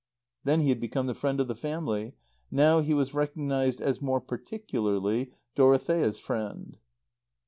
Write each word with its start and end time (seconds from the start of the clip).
Then 0.45 0.61
he 0.61 0.69
had 0.69 0.79
become 0.79 1.05
the 1.05 1.13
friend 1.13 1.39
of 1.39 1.47
the 1.47 1.53
family. 1.53 2.15
Now 2.49 2.81
he 2.81 2.91
was 2.91 3.13
recognized 3.13 3.79
as 3.79 4.01
more 4.01 4.19
particularly 4.19 5.31
Dorothea's 5.53 6.17
friend. 6.17 6.75